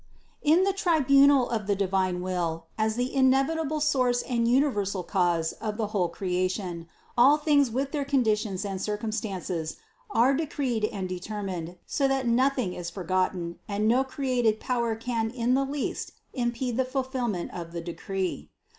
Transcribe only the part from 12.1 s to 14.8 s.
nothing is forgotten and no created